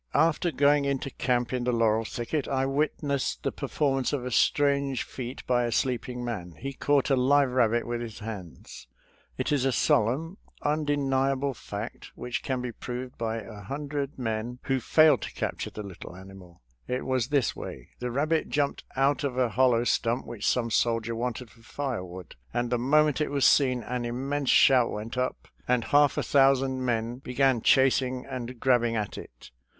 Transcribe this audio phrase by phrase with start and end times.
[0.15, 5.03] After going into camp in the laurel thicket I witnessed the performance of a strange
[5.03, 8.87] feat by a sleeping man— ^he caught a live rabbit with his hands.
[9.37, 14.57] It is a solemn, un deniable fact which can be proved by a hundred men
[14.63, 16.63] who failed to capture the little animal.
[16.87, 20.71] It was this way: The rabbit jumped out of a hol low stump which some
[20.71, 25.15] soldier wanted for fire wood, and the moment it was seen an immense shout went
[25.15, 29.51] up and half a thousand men began chasing and grabbing at it.